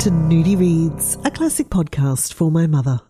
to 0.00 0.10
Nudie 0.10 0.58
Reads, 0.58 1.18
a 1.26 1.30
classic 1.30 1.68
podcast 1.68 2.32
for 2.32 2.50
my 2.50 2.66
mother. 2.66 3.02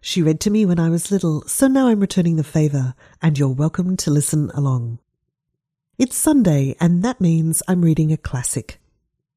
She 0.00 0.22
read 0.22 0.40
to 0.40 0.50
me 0.50 0.64
when 0.64 0.80
I 0.80 0.88
was 0.88 1.10
little, 1.10 1.42
so 1.46 1.68
now 1.68 1.88
I'm 1.88 2.00
returning 2.00 2.36
the 2.36 2.42
favour, 2.42 2.94
and 3.20 3.38
you're 3.38 3.48
welcome 3.48 3.98
to 3.98 4.10
listen 4.10 4.50
along. 4.54 4.98
It's 5.98 6.16
Sunday, 6.16 6.74
and 6.80 7.02
that 7.02 7.20
means 7.20 7.62
I'm 7.68 7.82
reading 7.82 8.12
a 8.12 8.16
classic. 8.16 8.80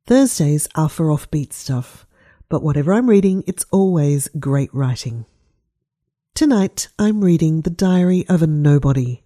Thursdays 0.08 0.70
are 0.76 0.88
for 0.88 1.08
offbeat 1.08 1.52
stuff, 1.52 2.08
but 2.48 2.64
whatever 2.64 2.94
I'm 2.94 3.10
reading, 3.10 3.44
it's 3.46 3.66
always 3.72 4.30
great 4.40 4.74
writing. 4.74 5.26
Tonight, 6.34 6.88
I'm 6.98 7.26
reading 7.26 7.64
The 7.64 7.72
Diary 7.72 8.26
of 8.30 8.42
a 8.42 8.48
Nobody, 8.48 9.26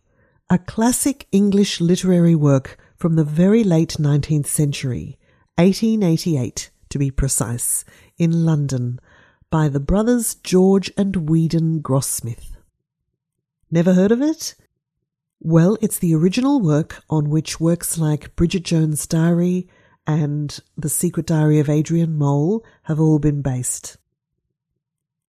a 0.49 0.58
classic 0.58 1.27
English 1.32 1.80
literary 1.80 2.34
work 2.34 2.80
from 2.98 3.16
the 3.16 3.24
very 3.24 3.63
late 3.63 3.98
19th 3.99 4.48
century, 4.48 5.20
1888 5.60 6.72
to 6.90 7.00
be 7.00 7.12
precise, 7.12 7.86
in 8.18 8.46
London, 8.46 9.00
by 9.50 9.70
the 9.70 9.80
brothers 9.80 10.36
George 10.36 10.92
and 10.98 11.30
Weedon 11.30 11.82
Grossmith. 11.82 12.56
Never 13.72 13.94
heard 13.94 14.12
of 14.12 14.22
it? 14.22 14.56
Well, 15.40 15.78
it's 15.82 16.00
the 16.00 16.16
original 16.16 16.62
work 16.62 17.04
on 17.10 17.30
which 17.30 17.60
works 17.60 17.98
like 17.98 18.36
Bridget 18.36 18.64
Jones' 18.64 19.06
Diary 19.06 19.68
and 20.08 20.60
The 20.78 20.90
Secret 20.90 21.26
Diary 21.26 21.60
of 21.60 21.70
Adrian 21.70 22.18
Mole 22.18 22.64
have 22.84 23.00
all 23.00 23.20
been 23.20 23.42
based. 23.42 23.98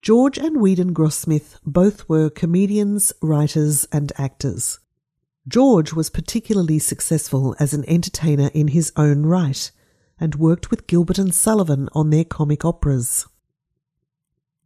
George 0.02 0.38
and 0.38 0.60
Weedon 0.60 0.94
Grossmith 0.94 1.58
both 1.64 2.08
were 2.08 2.30
comedians, 2.30 3.12
writers, 3.20 3.86
and 3.90 4.12
actors. 4.16 4.78
George 5.48 5.92
was 5.92 6.10
particularly 6.10 6.78
successful 6.78 7.56
as 7.58 7.72
an 7.72 7.84
entertainer 7.88 8.50
in 8.54 8.68
his 8.68 8.92
own 8.96 9.24
right 9.26 9.70
and 10.18 10.34
worked 10.34 10.70
with 10.70 10.86
Gilbert 10.86 11.18
and 11.18 11.34
Sullivan 11.34 11.88
on 11.92 12.10
their 12.10 12.24
comic 12.24 12.64
operas. 12.64 13.26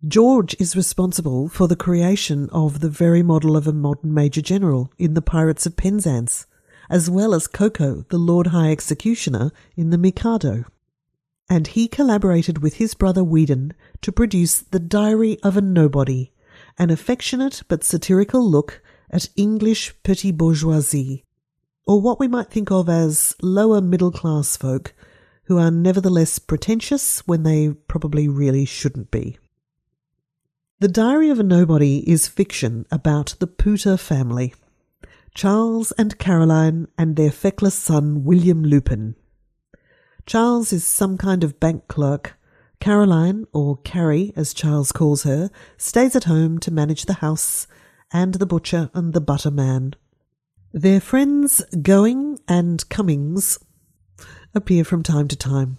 George 0.06 0.56
is 0.58 0.76
responsible 0.76 1.48
for 1.48 1.68
the 1.68 1.76
creation 1.76 2.48
of 2.50 2.80
the 2.80 2.88
very 2.88 3.22
model 3.22 3.56
of 3.56 3.66
a 3.66 3.72
modern 3.72 4.14
Major 4.14 4.40
General 4.40 4.90
in 4.98 5.14
The 5.14 5.20
Pirates 5.20 5.66
of 5.66 5.76
Penzance, 5.76 6.46
as 6.88 7.10
well 7.10 7.34
as 7.34 7.46
Ko-Ko, 7.46 8.06
the 8.08 8.18
Lord 8.18 8.48
High 8.48 8.70
Executioner, 8.70 9.52
in 9.76 9.90
The 9.90 9.98
Mikado. 9.98 10.64
And 11.50 11.66
he 11.66 11.86
collaborated 11.86 12.62
with 12.62 12.74
his 12.74 12.94
brother 12.94 13.22
Weedon 13.22 13.74
to 14.00 14.10
produce 14.10 14.60
The 14.60 14.80
Diary 14.80 15.38
of 15.42 15.56
a 15.56 15.60
Nobody, 15.60 16.32
an 16.78 16.90
affectionate 16.90 17.62
but 17.68 17.84
satirical 17.84 18.48
look 18.48 18.80
at 19.10 19.28
English 19.36 19.94
petty 20.02 20.32
bourgeoisie, 20.32 21.24
or 21.86 22.00
what 22.00 22.18
we 22.18 22.28
might 22.28 22.50
think 22.50 22.70
of 22.70 22.88
as 22.88 23.34
lower 23.42 23.80
middle 23.80 24.12
class 24.12 24.56
folk 24.56 24.94
who 25.50 25.58
are 25.58 25.72
nevertheless 25.72 26.38
pretentious 26.38 27.26
when 27.26 27.42
they 27.42 27.72
probably 27.88 28.28
really 28.28 28.64
shouldn't 28.64 29.10
be. 29.10 29.36
The 30.78 30.86
Diary 30.86 31.28
of 31.28 31.40
a 31.40 31.42
Nobody 31.42 32.08
is 32.08 32.28
fiction 32.28 32.86
about 32.92 33.34
the 33.40 33.48
Pooter 33.48 33.98
family, 33.98 34.54
Charles 35.34 35.90
and 35.98 36.16
Caroline 36.18 36.86
and 36.96 37.16
their 37.16 37.32
feckless 37.32 37.74
son 37.74 38.22
William 38.22 38.62
Lupin. 38.62 39.16
Charles 40.24 40.72
is 40.72 40.86
some 40.86 41.18
kind 41.18 41.42
of 41.42 41.58
bank 41.58 41.88
clerk. 41.88 42.38
Caroline, 42.78 43.44
or 43.52 43.78
Carrie 43.78 44.32
as 44.36 44.54
Charles 44.54 44.92
calls 44.92 45.24
her, 45.24 45.50
stays 45.76 46.14
at 46.14 46.24
home 46.30 46.60
to 46.60 46.70
manage 46.70 47.06
the 47.06 47.14
house 47.14 47.66
and 48.12 48.34
the 48.34 48.46
butcher 48.46 48.88
and 48.94 49.14
the 49.14 49.20
butter 49.20 49.50
man. 49.50 49.94
Their 50.72 51.00
friends 51.00 51.60
Gowing 51.82 52.38
and 52.46 52.88
Cummings 52.88 53.58
appear 54.55 54.84
from 54.84 55.03
time 55.03 55.28
to 55.28 55.37
time. 55.37 55.78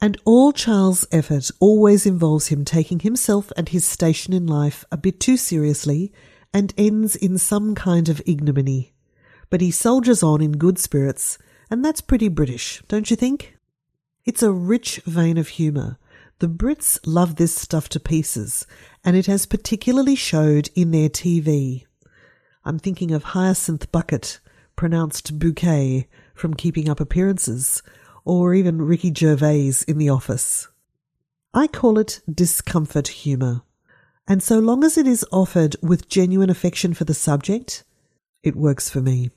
And 0.00 0.18
all 0.24 0.52
Charles' 0.52 1.06
effort 1.10 1.50
always 1.58 2.04
involves 2.04 2.48
him 2.48 2.64
taking 2.64 3.00
himself 3.00 3.50
and 3.56 3.68
his 3.68 3.86
station 3.86 4.34
in 4.34 4.46
life 4.46 4.84
a 4.92 4.96
bit 4.96 5.20
too 5.20 5.36
seriously 5.36 6.12
and 6.52 6.74
ends 6.76 7.16
in 7.16 7.38
some 7.38 7.74
kind 7.74 8.08
of 8.08 8.22
ignominy. 8.26 8.94
But 9.48 9.60
he 9.60 9.70
soldiers 9.70 10.22
on 10.22 10.42
in 10.42 10.52
good 10.52 10.78
spirits, 10.78 11.38
and 11.70 11.84
that's 11.84 12.00
pretty 12.00 12.28
British, 12.28 12.82
don't 12.88 13.10
you 13.10 13.16
think? 13.16 13.56
It's 14.24 14.42
a 14.42 14.52
rich 14.52 15.00
vein 15.06 15.38
of 15.38 15.48
humour. 15.48 15.98
The 16.40 16.48
Brits 16.48 16.98
love 17.06 17.36
this 17.36 17.54
stuff 17.54 17.88
to 17.90 18.00
pieces, 18.00 18.66
and 19.04 19.16
it 19.16 19.26
has 19.26 19.46
particularly 19.46 20.16
showed 20.16 20.68
in 20.74 20.90
their 20.90 21.08
TV. 21.08 21.86
I'm 22.64 22.78
thinking 22.78 23.12
of 23.12 23.22
Hyacinth 23.22 23.90
Bucket, 23.92 24.40
pronounced 24.76 25.38
bouquet, 25.38 26.06
from 26.34 26.54
Keeping 26.54 26.88
Up 26.88 27.00
Appearances, 27.00 27.82
or 28.24 28.54
even 28.54 28.82
Ricky 28.82 29.12
Gervais 29.12 29.72
in 29.88 29.98
The 29.98 30.10
Office. 30.10 30.68
I 31.54 31.66
call 31.66 31.98
it 31.98 32.20
discomfort 32.30 33.08
humour, 33.08 33.62
and 34.28 34.42
so 34.42 34.58
long 34.58 34.84
as 34.84 34.98
it 34.98 35.06
is 35.06 35.24
offered 35.32 35.76
with 35.82 36.08
genuine 36.08 36.50
affection 36.50 36.92
for 36.92 37.04
the 37.04 37.14
subject, 37.14 37.84
it 38.42 38.54
works 38.54 38.90
for 38.90 39.00
me. 39.00 39.30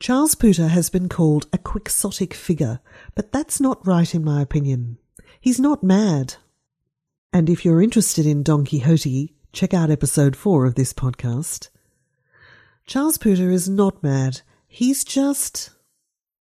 Charles 0.00 0.34
Pooter 0.34 0.68
has 0.68 0.90
been 0.90 1.08
called 1.08 1.46
a 1.52 1.58
quixotic 1.58 2.34
figure, 2.34 2.80
but 3.14 3.32
that's 3.32 3.60
not 3.60 3.86
right 3.86 4.14
in 4.14 4.24
my 4.24 4.42
opinion. 4.42 4.98
He's 5.40 5.60
not 5.60 5.82
mad. 5.82 6.36
And 7.32 7.50
if 7.50 7.64
you're 7.64 7.82
interested 7.82 8.26
in 8.26 8.42
Don 8.42 8.64
Quixote, 8.64 9.34
check 9.52 9.74
out 9.74 9.90
episode 9.90 10.36
4 10.36 10.66
of 10.66 10.74
this 10.74 10.92
podcast. 10.92 11.68
Charles 12.86 13.18
Pooter 13.18 13.52
is 13.52 13.68
not 13.68 14.02
mad, 14.02 14.42
He's 14.74 15.04
just, 15.04 15.70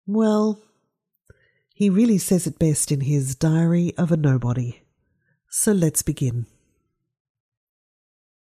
well, 0.06 0.62
he 1.74 1.90
really 1.90 2.20
says 2.20 2.46
it 2.46 2.60
best 2.60 2.92
in 2.92 3.02
his 3.02 3.34
Diary 3.34 3.92
of 3.98 4.12
a 4.12 4.18
Nobody. 4.18 4.84
So 5.50 5.72
let's 5.72 6.04
begin. 6.04 6.46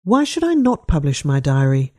Why 0.02 0.24
should 0.24 0.44
I 0.44 0.54
not 0.54 0.88
publish 0.88 1.26
my 1.26 1.40
diary? 1.40 1.92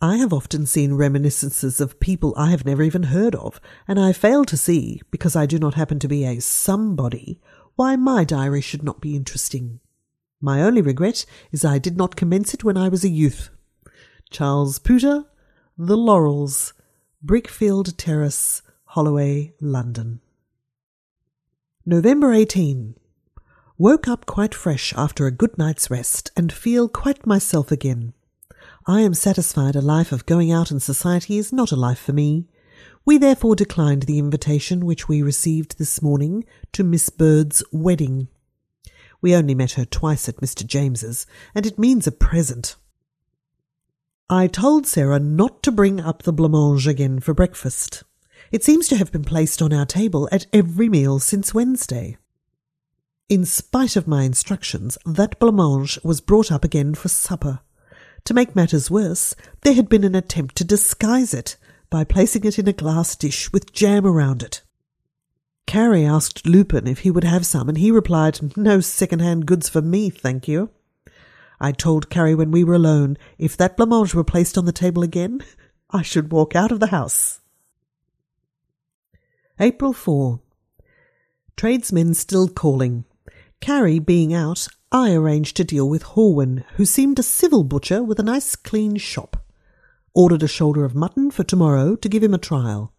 I 0.00 0.18
have 0.18 0.32
often 0.32 0.66
seen 0.66 0.94
reminiscences 0.94 1.80
of 1.80 1.98
people 1.98 2.32
I 2.36 2.50
have 2.50 2.64
never 2.64 2.84
even 2.84 3.02
heard 3.02 3.34
of, 3.34 3.60
and 3.88 3.98
I 3.98 4.12
fail 4.12 4.44
to 4.44 4.56
see, 4.56 5.02
because 5.10 5.34
I 5.34 5.46
do 5.46 5.58
not 5.58 5.74
happen 5.74 5.98
to 5.98 6.06
be 6.06 6.24
a 6.24 6.40
somebody, 6.40 7.40
why 7.74 7.96
my 7.96 8.22
diary 8.22 8.60
should 8.60 8.84
not 8.84 9.00
be 9.00 9.16
interesting. 9.16 9.80
My 10.40 10.62
only 10.62 10.80
regret 10.80 11.26
is 11.50 11.64
I 11.64 11.78
did 11.78 11.96
not 11.96 12.14
commence 12.14 12.54
it 12.54 12.62
when 12.62 12.76
I 12.76 12.88
was 12.88 13.02
a 13.02 13.08
youth. 13.08 13.50
Charles 14.30 14.78
Pooter, 14.78 15.24
The 15.78 15.96
Laurels, 15.96 16.72
Brickfield 17.24 17.96
Terrace, 17.96 18.62
Holloway, 18.86 19.54
London. 19.60 20.20
November 21.84 22.32
18. 22.32 22.96
Woke 23.78 24.08
up 24.08 24.26
quite 24.26 24.54
fresh 24.54 24.92
after 24.96 25.26
a 25.26 25.30
good 25.30 25.56
night's 25.56 25.90
rest 25.90 26.30
and 26.36 26.52
feel 26.52 26.88
quite 26.88 27.26
myself 27.26 27.70
again. 27.70 28.14
I 28.86 29.02
am 29.02 29.14
satisfied 29.14 29.76
a 29.76 29.80
life 29.80 30.12
of 30.12 30.26
going 30.26 30.50
out 30.50 30.70
in 30.70 30.80
society 30.80 31.38
is 31.38 31.52
not 31.52 31.72
a 31.72 31.76
life 31.76 32.00
for 32.00 32.12
me. 32.12 32.48
We 33.04 33.18
therefore 33.18 33.54
declined 33.54 34.02
the 34.02 34.18
invitation 34.18 34.84
which 34.84 35.08
we 35.08 35.22
received 35.22 35.78
this 35.78 36.02
morning 36.02 36.44
to 36.72 36.82
Miss 36.82 37.10
Bird's 37.10 37.62
wedding. 37.70 38.28
We 39.20 39.36
only 39.36 39.54
met 39.54 39.72
her 39.72 39.84
twice 39.84 40.28
at 40.28 40.36
Mr. 40.36 40.66
James's, 40.66 41.26
and 41.54 41.64
it 41.64 41.78
means 41.78 42.06
a 42.06 42.12
present. 42.12 42.76
I 44.28 44.48
told 44.48 44.88
Sarah 44.88 45.20
not 45.20 45.62
to 45.62 45.70
bring 45.70 46.00
up 46.00 46.24
the 46.24 46.32
blancmange 46.32 46.88
again 46.88 47.20
for 47.20 47.32
breakfast. 47.32 48.02
It 48.50 48.64
seems 48.64 48.88
to 48.88 48.96
have 48.96 49.12
been 49.12 49.22
placed 49.22 49.62
on 49.62 49.72
our 49.72 49.86
table 49.86 50.28
at 50.32 50.46
every 50.52 50.88
meal 50.88 51.20
since 51.20 51.54
Wednesday. 51.54 52.16
In 53.28 53.44
spite 53.44 53.94
of 53.94 54.08
my 54.08 54.24
instructions, 54.24 54.98
that 55.06 55.38
blancmange 55.38 56.02
was 56.04 56.20
brought 56.20 56.50
up 56.50 56.64
again 56.64 56.96
for 56.96 57.08
supper. 57.08 57.60
To 58.24 58.34
make 58.34 58.56
matters 58.56 58.90
worse, 58.90 59.36
there 59.62 59.74
had 59.74 59.88
been 59.88 60.02
an 60.02 60.16
attempt 60.16 60.56
to 60.56 60.64
disguise 60.64 61.32
it 61.32 61.56
by 61.88 62.02
placing 62.02 62.42
it 62.42 62.58
in 62.58 62.66
a 62.66 62.72
glass 62.72 63.14
dish 63.14 63.52
with 63.52 63.72
jam 63.72 64.04
around 64.04 64.42
it. 64.42 64.62
Carrie 65.68 66.04
asked 66.04 66.44
Lupin 66.44 66.88
if 66.88 67.00
he 67.00 67.12
would 67.12 67.22
have 67.22 67.46
some, 67.46 67.68
and 67.68 67.78
he 67.78 67.92
replied, 67.92 68.56
No 68.56 68.80
second-hand 68.80 69.46
goods 69.46 69.68
for 69.68 69.82
me, 69.82 70.10
thank 70.10 70.48
you. 70.48 70.70
I 71.60 71.72
told 71.72 72.10
Carrie 72.10 72.34
when 72.34 72.50
we 72.50 72.64
were 72.64 72.74
alone, 72.74 73.16
if 73.38 73.56
that 73.56 73.76
blancmange 73.76 74.14
were 74.14 74.24
placed 74.24 74.58
on 74.58 74.66
the 74.66 74.72
table 74.72 75.02
again, 75.02 75.42
I 75.90 76.02
should 76.02 76.32
walk 76.32 76.54
out 76.54 76.72
of 76.72 76.80
the 76.80 76.88
house. 76.88 77.40
April 79.58 79.92
4. 79.92 80.40
Tradesmen 81.56 82.12
still 82.12 82.48
calling. 82.48 83.04
Carrie 83.60 83.98
being 83.98 84.34
out, 84.34 84.68
I 84.92 85.14
arranged 85.14 85.56
to 85.56 85.64
deal 85.64 85.88
with 85.88 86.04
Horwin, 86.04 86.64
who 86.74 86.84
seemed 86.84 87.18
a 87.18 87.22
civil 87.22 87.64
butcher 87.64 88.02
with 88.02 88.20
a 88.20 88.24
nice 88.24 88.54
clean 88.54 88.96
shop. 88.96 89.38
Ordered 90.12 90.42
a 90.42 90.48
shoulder 90.48 90.84
of 90.84 90.94
mutton 90.94 91.30
for 91.30 91.44
tomorrow 91.44 91.96
to 91.96 92.08
give 92.08 92.22
him 92.22 92.34
a 92.34 92.38
trial. 92.38 92.92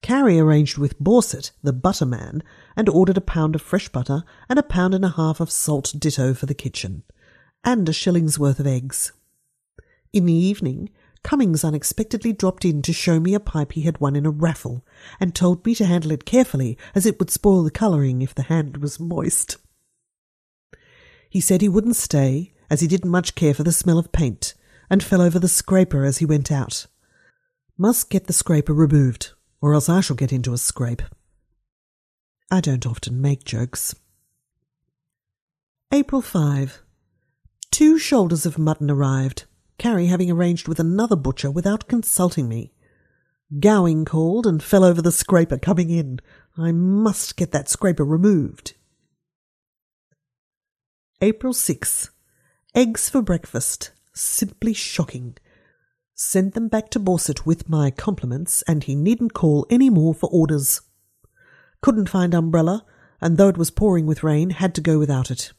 Carrie 0.00 0.38
arranged 0.38 0.78
with 0.78 0.98
Borset, 0.98 1.50
the 1.62 1.72
butterman, 1.72 2.42
and 2.76 2.88
ordered 2.88 3.18
a 3.18 3.22
pound 3.22 3.54
of 3.54 3.60
fresh 3.60 3.88
butter 3.88 4.22
and 4.48 4.58
a 4.58 4.62
pound 4.62 4.94
and 4.94 5.04
a 5.04 5.10
half 5.10 5.40
of 5.40 5.50
salt 5.50 5.92
ditto 5.98 6.32
for 6.32 6.46
the 6.46 6.54
kitchen 6.54 7.02
and 7.68 7.86
a 7.86 7.92
shilling's 7.92 8.38
worth 8.38 8.58
of 8.58 8.66
eggs. 8.66 9.12
In 10.10 10.24
the 10.24 10.32
evening, 10.32 10.88
Cummings 11.22 11.64
unexpectedly 11.64 12.32
dropped 12.32 12.64
in 12.64 12.80
to 12.80 12.94
show 12.94 13.20
me 13.20 13.34
a 13.34 13.40
pipe 13.40 13.72
he 13.72 13.82
had 13.82 14.00
won 14.00 14.16
in 14.16 14.24
a 14.24 14.30
raffle, 14.30 14.86
and 15.20 15.34
told 15.34 15.66
me 15.66 15.74
to 15.74 15.84
handle 15.84 16.10
it 16.12 16.24
carefully, 16.24 16.78
as 16.94 17.04
it 17.04 17.18
would 17.18 17.28
spoil 17.28 17.62
the 17.62 17.70
colouring 17.70 18.22
if 18.22 18.34
the 18.34 18.44
hand 18.44 18.78
was 18.78 18.98
moist. 18.98 19.58
He 21.28 21.42
said 21.42 21.60
he 21.60 21.68
wouldn't 21.68 21.96
stay, 21.96 22.54
as 22.70 22.80
he 22.80 22.86
didn't 22.86 23.10
much 23.10 23.34
care 23.34 23.52
for 23.52 23.64
the 23.64 23.72
smell 23.72 23.98
of 23.98 24.12
paint, 24.12 24.54
and 24.88 25.02
fell 25.02 25.20
over 25.20 25.38
the 25.38 25.46
scraper 25.46 26.04
as 26.06 26.18
he 26.18 26.24
went 26.24 26.50
out. 26.50 26.86
Must 27.76 28.08
get 28.08 28.28
the 28.28 28.32
scraper 28.32 28.72
removed, 28.72 29.32
or 29.60 29.74
else 29.74 29.90
I 29.90 30.00
shall 30.00 30.16
get 30.16 30.32
into 30.32 30.54
a 30.54 30.58
scrape. 30.58 31.02
I 32.50 32.62
don't 32.62 32.86
often 32.86 33.20
make 33.20 33.44
jokes. 33.44 33.94
April 35.92 36.22
5. 36.22 36.82
Two 37.78 37.96
shoulders 37.96 38.44
of 38.44 38.58
mutton 38.58 38.90
arrived, 38.90 39.44
Carrie 39.78 40.08
having 40.08 40.32
arranged 40.32 40.66
with 40.66 40.80
another 40.80 41.14
butcher 41.14 41.48
without 41.48 41.86
consulting 41.86 42.48
me. 42.48 42.72
Gowing 43.60 44.04
called 44.04 44.48
and 44.48 44.60
fell 44.60 44.82
over 44.82 45.00
the 45.00 45.12
scraper 45.12 45.58
coming 45.58 45.88
in. 45.88 46.18
I 46.56 46.72
must 46.72 47.36
get 47.36 47.52
that 47.52 47.68
scraper 47.68 48.04
removed. 48.04 48.74
April 51.20 51.52
6. 51.52 52.10
Eggs 52.74 53.08
for 53.08 53.22
breakfast. 53.22 53.92
Simply 54.12 54.72
shocking. 54.72 55.36
Sent 56.16 56.54
them 56.54 56.66
back 56.66 56.90
to 56.90 56.98
Borset 56.98 57.46
with 57.46 57.68
my 57.68 57.92
compliments, 57.92 58.62
and 58.62 58.82
he 58.82 58.96
needn't 58.96 59.34
call 59.34 59.68
any 59.70 59.88
more 59.88 60.14
for 60.14 60.28
orders. 60.30 60.80
Couldn't 61.80 62.08
find 62.08 62.34
umbrella, 62.34 62.84
and 63.20 63.36
though 63.36 63.48
it 63.48 63.56
was 63.56 63.70
pouring 63.70 64.04
with 64.04 64.24
rain, 64.24 64.50
had 64.50 64.74
to 64.74 64.80
go 64.80 64.98
without 64.98 65.30
it. 65.30 65.52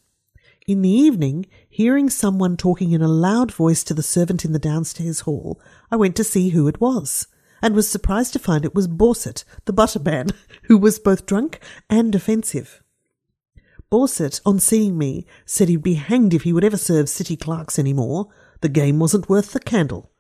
In 0.70 0.84
the 0.84 0.90
evening, 0.92 1.48
hearing 1.68 2.12
someone 2.12 2.56
talking 2.56 2.92
in 2.92 3.02
a 3.02 3.08
loud 3.08 3.52
voice 3.52 3.84
to 3.86 3.96
the 3.96 4.04
servant 4.04 4.46
in 4.46 4.52
the 4.52 4.60
downstairs 4.60 5.22
hall, 5.22 5.60
I 5.90 5.96
went 5.96 6.16
to 6.18 6.24
see 6.24 6.50
who 6.50 6.68
it 6.68 6.80
was, 6.80 7.26
and 7.60 7.74
was 7.74 7.90
surprised 7.90 8.34
to 8.34 8.38
find 8.38 8.64
it 8.64 8.76
was 8.76 8.88
Borset, 8.88 9.44
the 9.66 9.74
butterman, 9.74 10.28
who 10.66 10.78
was 10.78 11.00
both 11.00 11.26
drunk 11.26 11.60
and 11.90 12.14
offensive. 12.14 12.84
Borset, 13.92 14.42
on 14.46 14.60
seeing 14.60 14.96
me, 14.96 15.26
said 15.44 15.70
he'd 15.70 15.82
be 15.82 15.96
hanged 15.96 16.36
if 16.36 16.44
he 16.44 16.54
would 16.54 16.64
ever 16.64 16.78
serve 16.78 17.10
city 17.10 17.36
clerks 17.36 17.80
any 17.80 17.92
more. 17.92 18.28
The 18.62 18.70
game 18.70 19.00
wasn't 19.00 19.28
worth 19.28 19.54
the 19.54 19.60
candle. 19.60 20.12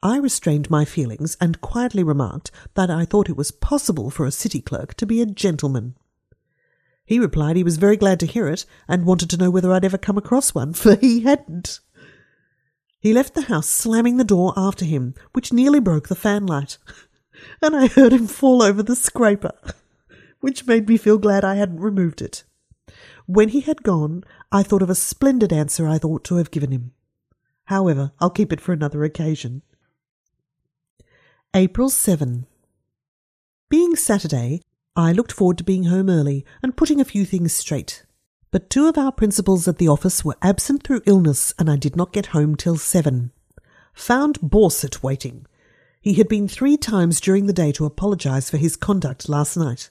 I 0.00 0.18
restrained 0.18 0.70
my 0.70 0.84
feelings 0.84 1.36
and 1.40 1.60
quietly 1.60 2.04
remarked 2.04 2.52
that 2.74 2.88
I 2.88 3.04
thought 3.04 3.28
it 3.28 3.36
was 3.36 3.50
possible 3.50 4.10
for 4.10 4.26
a 4.26 4.30
city 4.30 4.60
clerk 4.60 4.94
to 4.94 5.06
be 5.06 5.20
a 5.20 5.26
gentleman. 5.26 5.96
He 7.06 7.20
replied 7.20 7.54
he 7.54 7.62
was 7.62 7.76
very 7.76 7.96
glad 7.96 8.18
to 8.20 8.26
hear 8.26 8.48
it 8.48 8.66
and 8.88 9.06
wanted 9.06 9.30
to 9.30 9.36
know 9.36 9.48
whether 9.48 9.72
I'd 9.72 9.84
ever 9.84 9.96
come 9.96 10.18
across 10.18 10.54
one, 10.54 10.74
for 10.74 10.96
he 10.96 11.20
hadn't. 11.20 11.78
He 12.98 13.12
left 13.12 13.34
the 13.34 13.42
house 13.42 13.68
slamming 13.68 14.16
the 14.16 14.24
door 14.24 14.52
after 14.56 14.84
him, 14.84 15.14
which 15.32 15.52
nearly 15.52 15.78
broke 15.78 16.08
the 16.08 16.16
fanlight, 16.16 16.78
and 17.62 17.76
I 17.76 17.86
heard 17.86 18.12
him 18.12 18.26
fall 18.26 18.60
over 18.60 18.82
the 18.82 18.96
scraper, 18.96 19.52
which 20.40 20.66
made 20.66 20.88
me 20.88 20.96
feel 20.96 21.16
glad 21.16 21.44
I 21.44 21.54
hadn't 21.54 21.80
removed 21.80 22.20
it. 22.20 22.42
When 23.26 23.50
he 23.50 23.60
had 23.60 23.84
gone, 23.84 24.24
I 24.50 24.64
thought 24.64 24.82
of 24.82 24.90
a 24.90 24.94
splendid 24.96 25.52
answer 25.52 25.86
I 25.86 25.98
thought 25.98 26.24
to 26.24 26.36
have 26.36 26.50
given 26.50 26.72
him. 26.72 26.92
However, 27.66 28.12
I'll 28.20 28.30
keep 28.30 28.52
it 28.52 28.60
for 28.60 28.72
another 28.72 29.04
occasion. 29.04 29.62
April 31.54 31.88
7. 31.88 32.46
Being 33.68 33.96
Saturday, 33.96 34.62
I 34.96 35.12
looked 35.12 35.32
forward 35.32 35.58
to 35.58 35.64
being 35.64 35.84
home 35.84 36.08
early 36.08 36.46
and 36.62 36.76
putting 36.76 37.00
a 37.00 37.04
few 37.04 37.26
things 37.26 37.52
straight. 37.52 38.04
But 38.50 38.70
two 38.70 38.88
of 38.88 38.96
our 38.96 39.12
principals 39.12 39.68
at 39.68 39.76
the 39.76 39.88
office 39.88 40.24
were 40.24 40.38
absent 40.40 40.82
through 40.84 41.02
illness, 41.04 41.52
and 41.58 41.70
I 41.70 41.76
did 41.76 41.96
not 41.96 42.14
get 42.14 42.26
home 42.26 42.56
till 42.56 42.78
seven. 42.78 43.32
Found 43.92 44.40
Borset 44.40 45.02
waiting. 45.02 45.46
He 46.00 46.14
had 46.14 46.28
been 46.28 46.48
three 46.48 46.78
times 46.78 47.20
during 47.20 47.46
the 47.46 47.52
day 47.52 47.72
to 47.72 47.84
apologize 47.84 48.48
for 48.48 48.56
his 48.56 48.76
conduct 48.76 49.28
last 49.28 49.56
night. 49.56 49.90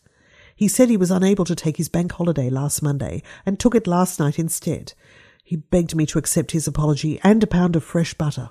He 0.56 0.68
said 0.68 0.90
he 0.90 0.98
was 0.98 1.12
unable 1.12 1.46
to 1.46 1.56
take 1.56 1.78
his 1.78 1.90
bank 1.90 2.14
holiday 2.14 2.50
last 2.50 2.82
Monday 2.82 3.22
and 3.46 3.60
took 3.60 3.76
it 3.76 3.86
last 3.86 4.20
night 4.20 4.40
instead. 4.40 4.94
He 5.44 5.58
begged 5.58 5.96
me 5.96 6.08
to 6.08 6.18
accept 6.18 6.52
his 6.52 6.68
apology 6.68 7.20
and 7.24 7.44
a 7.44 7.48
pound 7.48 7.76
of 7.76 7.84
fresh 7.84 8.16
butter. 8.16 8.50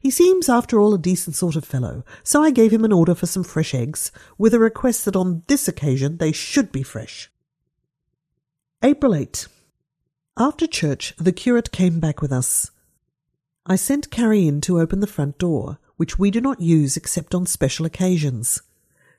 He 0.00 0.10
seems, 0.10 0.48
after 0.48 0.80
all, 0.80 0.94
a 0.94 0.98
decent 0.98 1.36
sort 1.36 1.56
of 1.56 1.64
fellow, 1.64 2.04
so 2.24 2.42
I 2.42 2.50
gave 2.50 2.72
him 2.72 2.86
an 2.86 2.92
order 2.92 3.14
for 3.14 3.26
some 3.26 3.44
fresh 3.44 3.74
eggs, 3.74 4.10
with 4.38 4.54
a 4.54 4.58
request 4.58 5.04
that 5.04 5.14
on 5.14 5.42
this 5.46 5.68
occasion 5.68 6.16
they 6.16 6.32
should 6.32 6.72
be 6.72 6.82
fresh. 6.82 7.30
April 8.82 9.14
8. 9.14 9.46
After 10.38 10.66
church, 10.66 11.14
the 11.18 11.32
curate 11.32 11.70
came 11.70 12.00
back 12.00 12.22
with 12.22 12.32
us. 12.32 12.70
I 13.66 13.76
sent 13.76 14.10
Carrie 14.10 14.48
in 14.48 14.62
to 14.62 14.80
open 14.80 15.00
the 15.00 15.06
front 15.06 15.36
door, 15.36 15.78
which 15.98 16.18
we 16.18 16.30
do 16.30 16.40
not 16.40 16.62
use 16.62 16.96
except 16.96 17.34
on 17.34 17.44
special 17.44 17.84
occasions. 17.84 18.62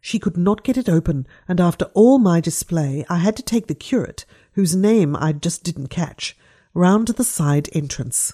She 0.02 0.18
could 0.18 0.36
not 0.36 0.64
get 0.64 0.78
it 0.78 0.90
open, 0.90 1.28
and 1.48 1.62
after 1.62 1.86
all 1.94 2.18
my 2.18 2.42
display, 2.42 3.06
I 3.08 3.18
had 3.18 3.38
to 3.38 3.44
take 3.44 3.68
the 3.68 3.76
curate, 3.76 4.26
whose 4.54 4.76
name 4.76 5.16
I 5.16 5.32
just 5.32 5.64
didn't 5.64 5.90
catch, 5.90 6.36
round 6.74 7.06
to 7.06 7.14
the 7.14 7.24
side 7.24 7.70
entrance. 7.72 8.34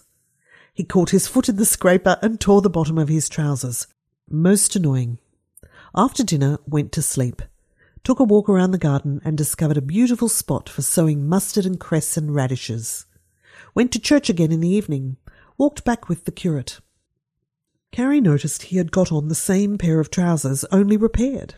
He 0.77 0.83
caught 0.83 1.09
his 1.09 1.27
foot 1.27 1.49
in 1.49 1.55
the 1.55 1.65
scraper 1.65 2.19
and 2.21 2.39
tore 2.39 2.61
the 2.61 2.69
bottom 2.69 2.99
of 2.99 3.07
his 3.07 3.27
trousers. 3.27 3.87
Most 4.29 4.75
annoying. 4.75 5.17
After 5.95 6.23
dinner, 6.23 6.59
went 6.67 6.91
to 6.91 7.01
sleep. 7.01 7.41
Took 8.03 8.19
a 8.19 8.23
walk 8.23 8.47
around 8.47 8.69
the 8.69 8.77
garden 8.77 9.19
and 9.25 9.35
discovered 9.35 9.77
a 9.77 9.81
beautiful 9.81 10.29
spot 10.29 10.69
for 10.69 10.83
sowing 10.83 11.27
mustard 11.27 11.65
and 11.65 11.79
cress 11.79 12.15
and 12.15 12.35
radishes. 12.35 13.07
Went 13.73 13.91
to 13.93 13.99
church 13.99 14.29
again 14.29 14.51
in 14.51 14.59
the 14.59 14.69
evening. 14.69 15.17
Walked 15.57 15.83
back 15.83 16.07
with 16.07 16.25
the 16.25 16.31
curate. 16.31 16.79
Carrie 17.91 18.21
noticed 18.21 18.61
he 18.61 18.77
had 18.77 18.91
got 18.91 19.11
on 19.11 19.29
the 19.29 19.33
same 19.33 19.79
pair 19.79 19.99
of 19.99 20.11
trousers, 20.11 20.63
only 20.71 20.95
repaired. 20.95 21.55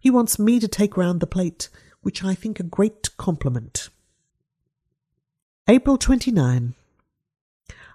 He 0.00 0.08
wants 0.08 0.38
me 0.38 0.58
to 0.60 0.66
take 0.66 0.96
round 0.96 1.20
the 1.20 1.26
plate, 1.26 1.68
which 2.00 2.24
I 2.24 2.34
think 2.34 2.58
a 2.58 2.62
great 2.62 3.14
compliment. 3.18 3.90
April 5.68 5.98
29. 5.98 6.74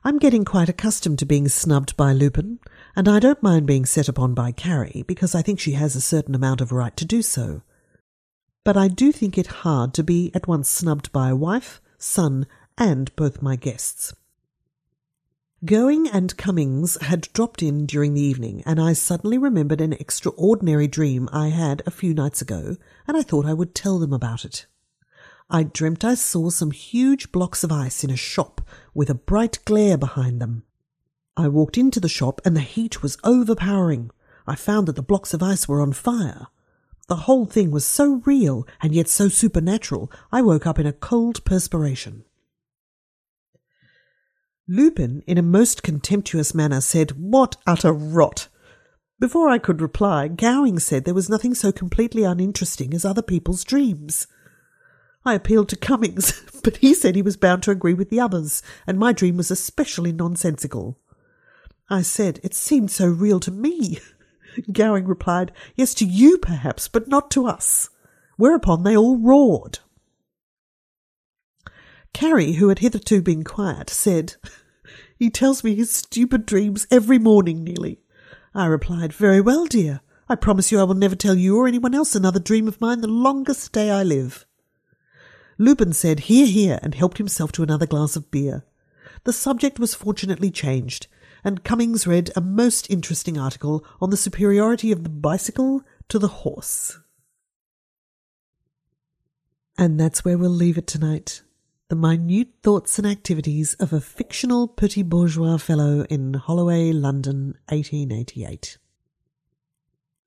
I'm 0.03 0.17
getting 0.17 0.45
quite 0.45 0.69
accustomed 0.69 1.19
to 1.19 1.25
being 1.25 1.49
snubbed 1.49 1.97
by 1.97 2.13
Lupin, 2.13 2.59
and 2.95 3.09
I 3.09 3.19
don't 3.19 3.43
mind 3.43 3.65
being 3.65 3.85
set 3.85 4.07
upon 4.07 4.33
by 4.33 4.53
Carrie 4.53 5.03
because 5.07 5.35
I 5.35 5.41
think 5.41 5.59
she 5.59 5.73
has 5.73 5.95
a 5.95 6.01
certain 6.01 6.35
amount 6.35 6.61
of 6.61 6.71
right 6.71 6.95
to 6.95 7.05
do 7.05 7.21
so. 7.21 7.63
But 8.63 8.77
I 8.77 8.87
do 8.87 9.11
think 9.11 9.37
it 9.37 9.47
hard 9.47 9.93
to 9.95 10.03
be 10.03 10.31
at 10.33 10.47
once 10.47 10.69
snubbed 10.69 11.11
by 11.11 11.29
a 11.29 11.35
wife, 11.35 11.81
son, 11.97 12.47
and 12.77 13.13
both 13.17 13.41
my 13.41 13.57
guests. 13.57 14.13
Gowing 15.65 16.07
and 16.07 16.37
Cummings 16.37 16.97
had 17.01 17.27
dropped 17.33 17.61
in 17.61 17.85
during 17.85 18.13
the 18.13 18.21
evening, 18.21 18.63
and 18.65 18.79
I 18.79 18.93
suddenly 18.93 19.37
remembered 19.37 19.81
an 19.81 19.91
extraordinary 19.91 20.87
dream 20.87 21.27
I 21.33 21.49
had 21.49 21.83
a 21.85 21.91
few 21.91 22.13
nights 22.13 22.41
ago, 22.41 22.77
and 23.05 23.17
I 23.17 23.23
thought 23.23 23.45
I 23.45 23.53
would 23.53 23.75
tell 23.75 23.99
them 23.99 24.13
about 24.13 24.45
it. 24.45 24.65
I 25.51 25.63
dreamt 25.63 26.05
I 26.05 26.13
saw 26.13 26.51
some 26.51 26.69
huge 26.69 27.31
blocks 27.31 27.63
of 27.63 27.71
ice 27.71 28.03
in 28.03 28.11
a 28.11 28.15
shop 28.15 28.61
with 28.93 29.09
a 29.09 29.15
bright 29.15 29.57
glare 29.65 29.97
behind 29.97 30.39
them. 30.39 30.63
I 31.35 31.47
walked 31.47 31.77
into 31.77 31.99
the 31.99 32.07
shop 32.07 32.39
and 32.45 32.55
the 32.55 32.61
heat 32.61 33.01
was 33.01 33.17
overpowering. 33.23 34.11
I 34.45 34.55
found 34.55 34.87
that 34.87 34.95
the 34.95 35.01
blocks 35.01 35.33
of 35.33 35.41
ice 35.41 35.67
were 35.67 35.81
on 35.81 35.93
fire. 35.93 36.47
The 37.07 37.25
whole 37.25 37.45
thing 37.47 37.71
was 37.71 37.85
so 37.85 38.21
real 38.25 38.67
and 38.81 38.93
yet 38.93 39.07
so 39.07 39.27
supernatural, 39.27 40.11
I 40.31 40.43
woke 40.43 40.67
up 40.67 40.77
in 40.77 40.85
a 40.85 40.93
cold 40.93 41.43
perspiration. 41.45 42.25
Lupin, 44.67 45.23
in 45.25 45.39
a 45.39 45.41
most 45.41 45.81
contemptuous 45.81 46.53
manner, 46.53 46.79
said, 46.79 47.11
What 47.11 47.55
utter 47.65 47.91
rot! 47.91 48.49
Before 49.19 49.49
I 49.49 49.57
could 49.57 49.81
reply, 49.81 50.27
Gowing 50.27 50.77
said 50.77 51.05
there 51.05 51.15
was 51.15 51.27
nothing 51.27 51.55
so 51.55 51.71
completely 51.71 52.23
uninteresting 52.23 52.93
as 52.93 53.03
other 53.03 53.23
people's 53.23 53.63
dreams. 53.63 54.27
I 55.29 55.35
appealed 55.35 55.69
to 55.69 55.75
Cummings, 55.75 56.41
but 56.63 56.77
he 56.77 56.95
said 56.95 57.15
he 57.15 57.21
was 57.21 57.37
bound 57.37 57.61
to 57.63 57.71
agree 57.71 57.93
with 57.93 58.09
the 58.09 58.19
others, 58.19 58.63
and 58.87 58.97
my 58.97 59.13
dream 59.13 59.37
was 59.37 59.51
especially 59.51 60.11
nonsensical. 60.11 60.97
I 61.87 62.01
said 62.01 62.39
it 62.41 62.55
seemed 62.55 62.89
so 62.89 63.05
real 63.05 63.39
to 63.41 63.51
me. 63.51 63.99
Gowing 64.71 65.05
replied, 65.05 65.51
Yes, 65.75 65.93
to 65.95 66.05
you 66.05 66.39
perhaps, 66.39 66.87
but 66.87 67.07
not 67.07 67.29
to 67.31 67.45
us. 67.45 67.91
Whereupon 68.37 68.81
they 68.81 68.97
all 68.97 69.17
roared. 69.17 69.77
Carrie, 72.11 72.53
who 72.53 72.69
had 72.69 72.79
hitherto 72.79 73.21
been 73.21 73.43
quiet, 73.43 73.91
said, 73.91 74.33
He 75.15 75.29
tells 75.29 75.63
me 75.63 75.75
his 75.75 75.91
stupid 75.91 76.47
dreams 76.47 76.87
every 76.89 77.19
morning 77.19 77.63
nearly. 77.63 77.99
I 78.55 78.65
replied, 78.65 79.13
Very 79.13 79.41
well, 79.41 79.67
dear. 79.67 80.01
I 80.27 80.33
promise 80.33 80.71
you 80.71 80.79
I 80.79 80.85
will 80.85 80.95
never 80.95 81.15
tell 81.15 81.35
you 81.35 81.55
or 81.59 81.67
anyone 81.67 81.93
else 81.93 82.15
another 82.15 82.39
dream 82.39 82.67
of 82.67 82.81
mine 82.81 83.01
the 83.01 83.07
longest 83.07 83.71
day 83.73 83.91
I 83.91 84.01
live. 84.01 84.47
Lupin 85.61 85.91
said, 85.91 86.21
Hear, 86.21 86.47
hear, 86.47 86.79
and 86.81 86.95
helped 86.95 87.17
himself 87.17 87.51
to 87.51 87.63
another 87.63 87.85
glass 87.85 88.15
of 88.15 88.31
beer. 88.31 88.63
The 89.25 89.33
subject 89.33 89.77
was 89.77 89.93
fortunately 89.93 90.49
changed, 90.49 91.07
and 91.43 91.65
Cummings 91.65 92.07
read 92.07 92.31
a 92.35 92.41
most 92.41 92.89
interesting 92.89 93.37
article 93.37 93.85
on 93.99 94.09
the 94.09 94.17
superiority 94.17 94.93
of 94.93 95.03
the 95.03 95.09
bicycle 95.09 95.83
to 96.07 96.17
the 96.17 96.29
horse. 96.29 96.97
And 99.77 99.99
that's 99.99 100.23
where 100.23 100.37
we'll 100.37 100.49
leave 100.49 100.77
it 100.77 100.87
tonight. 100.87 101.41
the 101.89 101.95
minute 101.95 102.49
thoughts 102.61 102.99
and 102.99 103.07
activities 103.07 103.73
of 103.75 103.91
a 103.91 103.99
fictional 103.99 104.67
petit 104.67 105.01
bourgeois 105.01 105.57
fellow 105.57 106.05
in 106.09 106.35
Holloway, 106.35 106.91
London, 106.91 107.57
1888. 107.67 108.77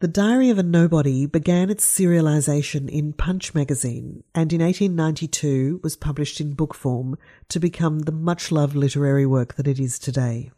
The 0.03 0.09
Diary 0.09 0.51
of 0.51 0.59
a 0.59 0.65
Nobody 0.65 1.27
began 1.27 1.71
its 1.71 1.87
serialization 1.87 2.89
in 2.89 3.13
Punch 3.13 3.55
magazine 3.55 4.25
and 4.35 4.53
in 4.53 4.61
1892 4.61 5.79
was 5.85 5.95
published 5.95 6.41
in 6.41 6.55
book 6.55 6.75
form 6.75 7.17
to 7.51 7.61
become 7.61 8.01
the 8.01 8.11
much 8.11 8.51
loved 8.51 8.75
literary 8.75 9.27
work 9.27 9.55
that 9.55 9.69
it 9.69 9.79
is 9.79 10.01
today. 10.01 10.51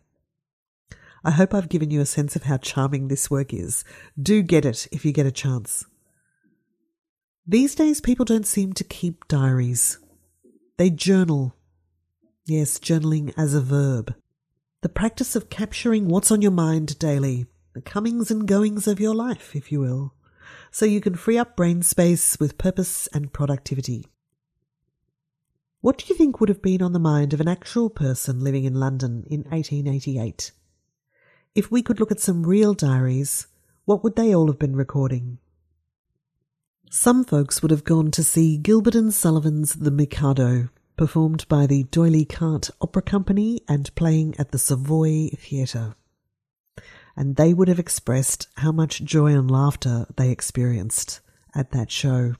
I 1.23 1.33
hope 1.33 1.53
I've 1.53 1.69
given 1.69 1.91
you 1.91 2.01
a 2.01 2.07
sense 2.07 2.37
of 2.37 2.45
how 2.45 2.57
charming 2.57 3.09
this 3.09 3.31
work 3.31 3.53
is. 3.53 3.85
Do 4.19 4.41
get 4.41 4.65
it 4.65 4.89
if 4.91 5.05
you 5.05 5.13
get 5.13 5.27
a 5.27 5.31
chance. 5.31 5.85
These 7.47 7.75
days, 7.75 8.01
people 8.01 8.25
don't 8.25 8.47
seem 8.47 8.73
to 8.73 8.83
keep 8.83 9.29
diaries. 9.29 9.99
They 10.79 10.89
journal. 10.89 11.55
Yes, 12.47 12.79
journaling 12.79 13.35
as 13.37 13.53
a 13.53 13.61
verb. 13.61 14.15
The 14.81 14.89
practice 14.89 15.37
of 15.37 15.51
capturing 15.51 16.09
what's 16.09 16.31
on 16.31 16.41
your 16.41 16.51
mind 16.51 16.99
daily, 16.99 17.45
the 17.75 17.83
comings 17.83 18.31
and 18.31 18.47
goings 18.47 18.87
of 18.87 19.01
your 19.01 19.15
life, 19.15 19.55
if 19.55 19.71
you 19.71 19.81
will, 19.81 20.15
so 20.71 20.87
you 20.87 21.01
can 21.01 21.15
free 21.15 21.37
up 21.37 21.57
brain 21.57 21.83
space 21.83 22.39
with 22.39 22.57
purpose 22.57 23.09
and 23.09 23.33
productivity. 23.33 24.07
What 25.81 25.99
do 25.99 26.07
you 26.09 26.15
think 26.15 26.41
would 26.41 26.49
have 26.49 26.63
been 26.63 26.81
on 26.81 26.93
the 26.93 26.99
mind 26.99 27.35
of 27.35 27.41
an 27.41 27.49
actual 27.49 27.91
person 27.91 28.43
living 28.43 28.65
in 28.65 28.75
London 28.75 29.25
in 29.29 29.41
1888? 29.43 30.53
If 31.55 31.71
we 31.71 31.83
could 31.83 32.01
look 32.01 32.11
at 32.11 32.21
some 32.21 32.47
real 32.47 32.75
diaries, 32.75 33.49
what 33.85 34.03
would 34.03 34.17
they 34.17 34.35
all 34.35 34.47
have 34.47 34.59
been 34.59 34.77
recording? 34.77 35.39
Some 36.91 37.25
folks 37.25 37.61
would 37.61 37.73
have 37.73 37.85
gone 37.85 38.13
to 38.13 38.23
see 38.23 38.57
Gilbert 38.57 38.95
and 38.95 39.13
Sullivan's 39.13 39.75
The 39.75 39.91
Mikado, 39.91 40.69
performed 40.97 41.47
by 41.49 41.67
the 41.67 41.83
D'Oyly 41.85 42.25
Carte 42.25 42.71
Opera 42.81 43.03
Company 43.03 43.61
and 43.69 43.93
playing 43.97 44.37
at 44.39 44.53
the 44.53 44.59
Savoy 44.59 45.31
Theatre. 45.37 45.97
And 47.17 47.37
they 47.37 47.55
would 47.55 47.69
have 47.69 47.79
expressed 47.79 48.49
how 48.57 48.73
much 48.73 49.05
joy 49.05 49.29
and 49.29 49.51
laughter 49.51 50.07
they 50.17 50.31
experienced 50.31 51.21
at 51.55 51.71
that 51.71 51.91
show. 51.91 52.35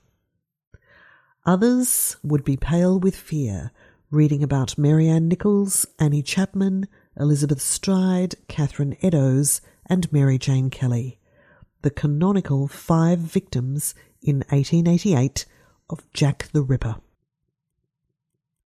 Others 1.47 2.17
would 2.23 2.45
be 2.45 2.57
pale 2.57 2.99
with 2.99 3.15
fear, 3.15 3.71
reading 4.11 4.43
about 4.43 4.79
Mary 4.79 5.09
Ann 5.09 5.29
Nichols, 5.29 5.87
Annie 5.99 6.23
Chapman, 6.23 6.89
Elizabeth 7.19 7.61
Stride, 7.61 8.35
Catherine 8.49 8.97
Eddowes, 9.03 9.61
and 9.87 10.11
Mary 10.13 10.39
Jane 10.39 10.71
Kelly, 10.71 11.19
the 11.83 11.91
canonical 11.91 12.67
five 12.67 13.19
victims 13.19 13.95
in 14.23 14.39
1888 14.49 15.45
of 15.91 16.11
Jack 16.13 16.49
the 16.53 16.63
Ripper. 16.63 16.97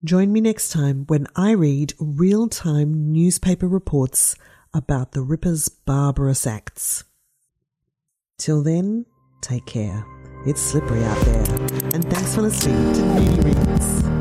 Join 0.03 0.31
me 0.31 0.41
next 0.41 0.69
time 0.69 1.05
when 1.07 1.25
I 1.35 1.51
read 1.51 1.93
real 1.97 2.47
time 2.47 3.11
newspaper 3.11 3.67
reports 3.67 4.35
about 4.75 5.13
the 5.13 5.21
Ripper's 5.21 5.69
barbarous 5.69 6.45
acts. 6.45 7.05
Till 8.37 8.61
then, 8.61 9.05
take 9.41 9.65
care. 9.65 10.05
It's 10.45 10.61
slippery 10.61 11.03
out 11.03 11.25
there. 11.25 11.45
And 11.93 12.07
thanks 12.11 12.35
for 12.35 12.41
listening 12.41 12.93
to 12.93 13.05
Moody 13.05 13.41
Reads. 13.41 14.14